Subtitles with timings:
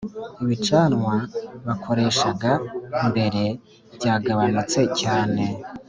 [0.43, 1.15] ibicanwa
[1.67, 2.51] bakoreshaga
[3.09, 3.43] mbere
[3.95, 5.43] byagabanutse cyane.